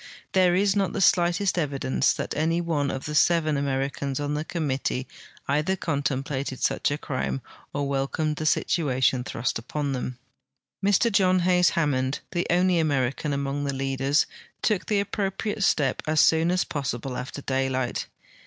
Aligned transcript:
There 0.31 0.55
is 0.55 0.75
not 0.75 0.93
the 0.93 0.99
slightest 0.99 1.59
evidence 1.59 2.15
tliat 2.15 2.35
any 2.35 2.59
one 2.59 2.89
of 2.89 3.05
the 3.05 3.13
seven 3.13 3.55
Americans 3.55 4.19
on 4.19 4.33
the 4.33 4.43
committee 4.43 5.07
either 5.47 5.75
contemplated 5.75 6.59
such 6.63 6.89
a 6.89 6.97
crime 6.97 7.43
or 7.71 7.87
welcomed 7.87 8.37
the 8.37 8.47
situation 8.47 9.23
thrust 9.23 9.59
U{)on 9.61 9.93
them. 9.93 10.17
Mr 10.83 11.11
John 11.11 11.41
Hays 11.41 11.69
Hammond, 11.77 12.21
the 12.31 12.47
only 12.49 12.79
American 12.79 13.31
among 13.31 13.63
the 13.65 13.75
leaders, 13.75 14.25
took 14.63 14.87
the 14.87 15.03
aj)propriate 15.03 15.61
step 15.61 16.01
as 16.07 16.19
soon 16.19 16.49
as 16.49 16.63
possible 16.63 17.15
after 17.15 17.43
daylight. 17.43 18.07